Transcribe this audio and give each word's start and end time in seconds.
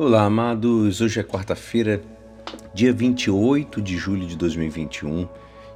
Olá, 0.00 0.22
amados. 0.22 1.00
Hoje 1.00 1.18
é 1.18 1.24
quarta-feira, 1.24 2.00
dia 2.72 2.92
28 2.92 3.82
de 3.82 3.96
julho 3.96 4.28
de 4.28 4.36
2021, 4.36 5.28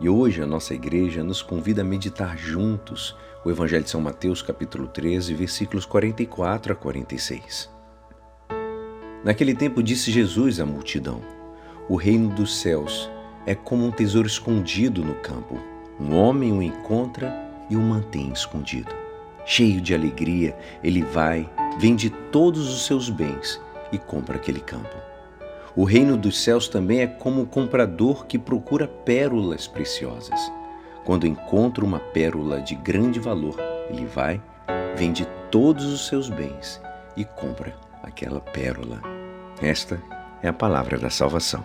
e 0.00 0.08
hoje 0.08 0.40
a 0.40 0.46
nossa 0.46 0.72
igreja 0.72 1.22
nos 1.22 1.42
convida 1.42 1.82
a 1.82 1.84
meditar 1.84 2.38
juntos 2.38 3.14
o 3.44 3.50
Evangelho 3.50 3.84
de 3.84 3.90
São 3.90 4.00
Mateus, 4.00 4.40
capítulo 4.40 4.86
13, 4.86 5.34
versículos 5.34 5.84
44 5.84 6.72
a 6.72 6.74
46. 6.74 7.70
Naquele 9.22 9.54
tempo 9.54 9.82
disse 9.82 10.10
Jesus 10.10 10.60
à 10.60 10.64
multidão: 10.64 11.20
O 11.86 11.94
reino 11.94 12.30
dos 12.30 12.58
céus 12.58 13.10
é 13.44 13.54
como 13.54 13.84
um 13.84 13.90
tesouro 13.90 14.26
escondido 14.26 15.04
no 15.04 15.16
campo. 15.16 15.60
Um 16.00 16.16
homem 16.16 16.54
o 16.54 16.62
encontra 16.62 17.36
e 17.68 17.76
o 17.76 17.82
mantém 17.82 18.32
escondido. 18.32 18.94
Cheio 19.44 19.78
de 19.78 19.94
alegria, 19.94 20.56
ele 20.82 21.02
vai, 21.02 21.46
vende 21.78 22.08
todos 22.32 22.66
os 22.72 22.86
seus 22.86 23.10
bens 23.10 23.60
e 23.92 23.98
compra 23.98 24.36
aquele 24.36 24.60
campo. 24.60 24.96
O 25.74 25.84
reino 25.84 26.16
dos 26.16 26.42
céus 26.42 26.68
também 26.68 27.00
é 27.00 27.06
como 27.06 27.42
um 27.42 27.44
comprador 27.44 28.26
que 28.26 28.38
procura 28.38 28.88
pérolas 28.88 29.66
preciosas. 29.66 30.40
Quando 31.04 31.26
encontra 31.26 31.84
uma 31.84 32.00
pérola 32.00 32.60
de 32.60 32.74
grande 32.74 33.20
valor, 33.20 33.56
ele 33.90 34.06
vai, 34.06 34.40
vende 34.96 35.26
todos 35.50 35.84
os 35.84 36.06
seus 36.08 36.30
bens 36.30 36.80
e 37.16 37.24
compra 37.24 37.76
aquela 38.02 38.40
pérola. 38.40 39.00
Esta 39.60 40.02
é 40.42 40.48
a 40.48 40.52
palavra 40.52 40.98
da 40.98 41.10
salvação. 41.10 41.64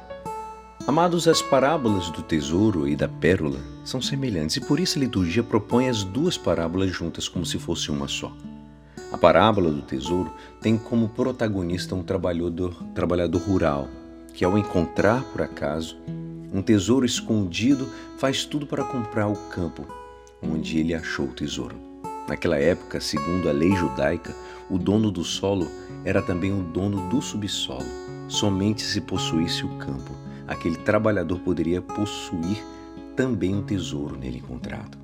Amados, 0.87 1.27
as 1.27 1.41
parábolas 1.41 2.09
do 2.09 2.21
tesouro 2.21 2.87
e 2.87 2.95
da 2.95 3.07
pérola 3.07 3.59
são 3.85 4.01
semelhantes 4.01 4.57
e 4.57 4.61
por 4.61 4.79
isso 4.79 4.97
a 4.97 5.01
liturgia 5.01 5.43
propõe 5.43 5.87
as 5.87 6.03
duas 6.03 6.37
parábolas 6.37 6.89
juntas 6.89 7.29
como 7.29 7.45
se 7.45 7.59
fosse 7.59 7.91
uma 7.91 8.07
só. 8.07 8.31
A 9.11 9.17
parábola 9.17 9.69
do 9.71 9.81
tesouro 9.81 10.31
tem 10.61 10.77
como 10.77 11.09
protagonista 11.09 11.93
um 11.93 12.01
trabalhador, 12.01 12.73
trabalhador 12.95 13.41
rural, 13.41 13.89
que 14.33 14.45
ao 14.45 14.57
encontrar 14.57 15.23
por 15.25 15.41
acaso 15.41 15.97
um 16.53 16.61
tesouro 16.61 17.05
escondido, 17.05 17.87
faz 18.17 18.45
tudo 18.45 18.65
para 18.65 18.83
comprar 18.83 19.27
o 19.27 19.35
campo 19.49 19.85
onde 20.41 20.79
ele 20.79 20.93
achou 20.93 21.25
o 21.25 21.33
tesouro. 21.33 21.75
Naquela 22.27 22.57
época, 22.57 22.99
segundo 22.99 23.49
a 23.49 23.51
lei 23.51 23.75
judaica, 23.75 24.33
o 24.69 24.77
dono 24.77 25.11
do 25.11 25.23
solo 25.23 25.67
era 26.03 26.21
também 26.21 26.51
o 26.53 26.63
dono 26.63 27.09
do 27.09 27.21
subsolo. 27.21 27.85
Somente 28.27 28.81
se 28.81 29.01
possuísse 29.01 29.65
o 29.65 29.77
campo, 29.77 30.15
aquele 30.47 30.77
trabalhador 30.77 31.39
poderia 31.39 31.81
possuir 31.81 32.63
também 33.15 33.55
um 33.55 33.61
tesouro 33.61 34.17
nele 34.17 34.37
encontrado. 34.37 35.00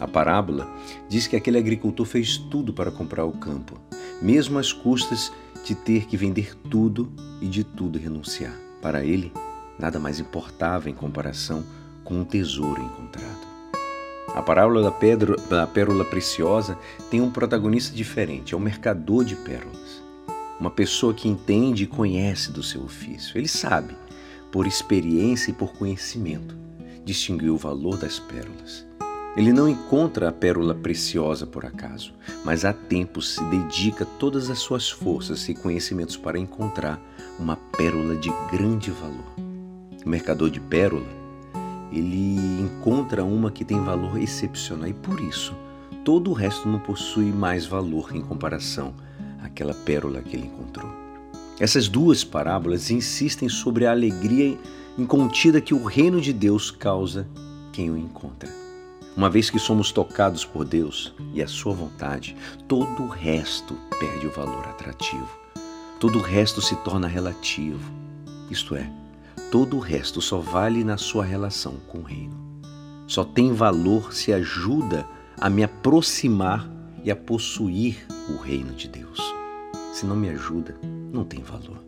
A 0.00 0.08
parábola 0.08 0.66
diz 1.10 1.26
que 1.26 1.36
aquele 1.36 1.58
agricultor 1.58 2.06
fez 2.06 2.38
tudo 2.38 2.72
para 2.72 2.90
comprar 2.90 3.26
o 3.26 3.32
campo, 3.32 3.78
mesmo 4.22 4.58
às 4.58 4.72
custas 4.72 5.30
de 5.62 5.74
ter 5.74 6.06
que 6.06 6.16
vender 6.16 6.56
tudo 6.70 7.12
e 7.38 7.46
de 7.46 7.62
tudo 7.62 7.98
renunciar. 7.98 8.56
Para 8.80 9.04
ele, 9.04 9.30
nada 9.78 9.98
mais 9.98 10.18
importava 10.18 10.88
em 10.88 10.94
comparação 10.94 11.62
com 12.02 12.14
um 12.14 12.24
tesouro 12.24 12.82
encontrado. 12.82 13.50
A 14.34 14.40
parábola 14.40 14.82
da, 14.82 14.90
pedra, 14.90 15.36
da 15.50 15.66
pérola 15.66 16.04
preciosa 16.04 16.78
tem 17.10 17.20
um 17.20 17.30
protagonista 17.30 17.94
diferente, 17.94 18.54
é 18.54 18.56
o 18.56 18.60
mercador 18.60 19.24
de 19.24 19.36
pérolas. 19.36 20.02
Uma 20.58 20.70
pessoa 20.70 21.12
que 21.12 21.28
entende 21.28 21.84
e 21.84 21.86
conhece 21.86 22.52
do 22.52 22.62
seu 22.62 22.82
ofício. 22.82 23.36
Ele 23.36 23.48
sabe, 23.48 23.94
por 24.50 24.66
experiência 24.66 25.50
e 25.50 25.54
por 25.54 25.72
conhecimento, 25.72 26.56
distinguir 27.04 27.50
o 27.50 27.56
valor 27.56 27.98
das 27.98 28.18
pérolas. 28.18 28.89
Ele 29.36 29.52
não 29.52 29.68
encontra 29.68 30.28
a 30.28 30.32
pérola 30.32 30.74
preciosa 30.74 31.46
por 31.46 31.64
acaso, 31.64 32.12
mas 32.44 32.64
há 32.64 32.72
tempo 32.72 33.22
se 33.22 33.42
dedica 33.44 34.04
todas 34.04 34.50
as 34.50 34.58
suas 34.58 34.90
forças 34.90 35.48
e 35.48 35.54
conhecimentos 35.54 36.16
para 36.16 36.38
encontrar 36.38 37.00
uma 37.38 37.56
pérola 37.56 38.16
de 38.16 38.28
grande 38.50 38.90
valor. 38.90 39.32
O 40.04 40.08
mercador 40.08 40.50
de 40.50 40.58
pérola, 40.58 41.06
ele 41.92 42.60
encontra 42.60 43.24
uma 43.24 43.52
que 43.52 43.64
tem 43.64 43.80
valor 43.80 44.20
excepcional 44.20 44.88
e 44.88 44.94
por 44.94 45.20
isso 45.20 45.54
todo 46.04 46.30
o 46.30 46.34
resto 46.34 46.68
não 46.68 46.80
possui 46.80 47.26
mais 47.26 47.64
valor 47.64 48.10
em 48.14 48.20
comparação 48.20 48.92
àquela 49.42 49.74
pérola 49.74 50.22
que 50.22 50.36
ele 50.36 50.46
encontrou. 50.46 50.90
Essas 51.60 51.88
duas 51.88 52.24
parábolas 52.24 52.90
insistem 52.90 53.48
sobre 53.48 53.86
a 53.86 53.92
alegria 53.92 54.58
incontida 54.98 55.60
que 55.60 55.74
o 55.74 55.84
reino 55.84 56.20
de 56.20 56.32
Deus 56.32 56.70
causa 56.70 57.28
quem 57.72 57.90
o 57.90 57.96
encontra. 57.96 58.69
Uma 59.16 59.28
vez 59.28 59.50
que 59.50 59.58
somos 59.58 59.90
tocados 59.90 60.44
por 60.44 60.64
Deus 60.64 61.12
e 61.34 61.42
a 61.42 61.48
Sua 61.48 61.74
vontade, 61.74 62.36
todo 62.68 63.02
o 63.02 63.08
resto 63.08 63.76
perde 63.98 64.26
o 64.26 64.30
valor 64.30 64.66
atrativo. 64.68 65.28
Todo 65.98 66.18
o 66.18 66.22
resto 66.22 66.62
se 66.62 66.76
torna 66.76 67.06
relativo. 67.06 67.92
Isto 68.50 68.74
é, 68.74 68.90
todo 69.50 69.76
o 69.76 69.80
resto 69.80 70.22
só 70.22 70.38
vale 70.38 70.82
na 70.84 70.96
sua 70.96 71.24
relação 71.24 71.74
com 71.88 71.98
o 71.98 72.02
Reino. 72.02 72.38
Só 73.06 73.24
tem 73.24 73.52
valor 73.52 74.14
se 74.14 74.32
ajuda 74.32 75.06
a 75.38 75.50
me 75.50 75.64
aproximar 75.64 76.70
e 77.04 77.10
a 77.10 77.16
possuir 77.16 78.06
o 78.28 78.40
Reino 78.40 78.72
de 78.72 78.88
Deus. 78.88 79.20
Se 79.92 80.06
não 80.06 80.16
me 80.16 80.30
ajuda, 80.30 80.78
não 81.12 81.24
tem 81.24 81.42
valor. 81.42 81.82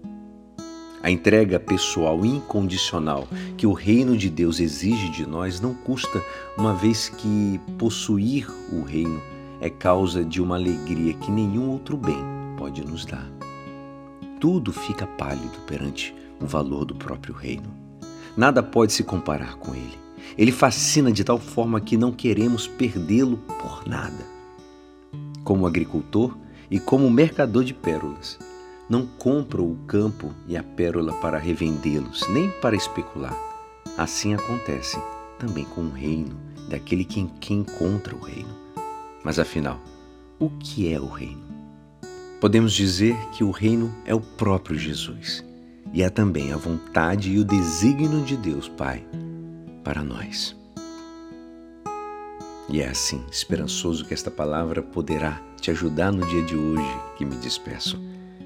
A 1.02 1.10
entrega 1.10 1.58
pessoal 1.58 2.24
incondicional 2.24 3.26
que 3.56 3.66
o 3.66 3.72
reino 3.72 4.16
de 4.16 4.30
Deus 4.30 4.60
exige 4.60 5.08
de 5.08 5.26
nós 5.26 5.60
não 5.60 5.74
custa, 5.74 6.22
uma 6.56 6.74
vez 6.74 7.08
que 7.08 7.60
possuir 7.76 8.48
o 8.72 8.82
reino 8.82 9.20
é 9.60 9.68
causa 9.68 10.24
de 10.24 10.40
uma 10.40 10.54
alegria 10.54 11.12
que 11.14 11.28
nenhum 11.28 11.70
outro 11.70 11.96
bem 11.96 12.18
pode 12.56 12.84
nos 12.84 13.04
dar. 13.04 13.28
Tudo 14.38 14.72
fica 14.72 15.04
pálido 15.04 15.58
perante 15.66 16.14
o 16.40 16.46
valor 16.46 16.84
do 16.84 16.94
próprio 16.94 17.34
reino. 17.34 17.74
Nada 18.36 18.62
pode 18.62 18.92
se 18.92 19.02
comparar 19.02 19.56
com 19.56 19.74
ele. 19.74 19.98
Ele 20.38 20.52
fascina 20.52 21.10
de 21.10 21.24
tal 21.24 21.38
forma 21.38 21.80
que 21.80 21.96
não 21.96 22.12
queremos 22.12 22.68
perdê-lo 22.68 23.38
por 23.60 23.88
nada. 23.88 24.24
Como 25.42 25.66
agricultor 25.66 26.36
e 26.70 26.78
como 26.78 27.10
mercador 27.10 27.64
de 27.64 27.74
pérolas, 27.74 28.38
não 28.88 29.06
compram 29.06 29.70
o 29.70 29.76
campo 29.86 30.34
e 30.46 30.56
a 30.56 30.62
pérola 30.62 31.12
para 31.14 31.38
revendê-los, 31.38 32.28
nem 32.28 32.50
para 32.60 32.76
especular. 32.76 33.36
Assim 33.96 34.34
acontece 34.34 34.98
também 35.38 35.64
com 35.64 35.82
o 35.82 35.90
reino 35.90 36.36
daquele 36.68 37.04
que, 37.04 37.26
que 37.40 37.54
encontra 37.54 38.14
o 38.14 38.20
reino. 38.20 38.54
Mas 39.24 39.38
afinal, 39.38 39.80
o 40.38 40.50
que 40.50 40.92
é 40.92 41.00
o 41.00 41.06
reino? 41.06 41.42
Podemos 42.40 42.72
dizer 42.72 43.16
que 43.30 43.44
o 43.44 43.50
reino 43.50 43.94
é 44.04 44.14
o 44.14 44.20
próprio 44.20 44.76
Jesus 44.76 45.44
e 45.92 46.02
é 46.02 46.10
também 46.10 46.52
a 46.52 46.56
vontade 46.56 47.30
e 47.30 47.38
o 47.38 47.44
desígnio 47.44 48.24
de 48.24 48.36
Deus 48.36 48.68
Pai 48.68 49.04
para 49.84 50.02
nós. 50.02 50.56
E 52.68 52.80
é 52.80 52.88
assim, 52.88 53.22
esperançoso 53.30 54.04
que 54.04 54.14
esta 54.14 54.30
palavra 54.30 54.82
poderá 54.82 55.40
te 55.60 55.70
ajudar 55.70 56.10
no 56.10 56.26
dia 56.26 56.42
de 56.42 56.56
hoje 56.56 57.00
que 57.16 57.24
me 57.24 57.36
despeço. 57.36 58.00